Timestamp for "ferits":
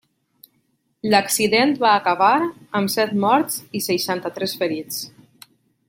4.65-5.03